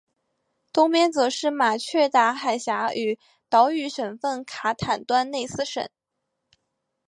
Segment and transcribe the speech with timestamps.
[0.73, 3.19] 东边则是马却达海峡与
[3.49, 5.87] 岛屿省份卡坦端内斯省。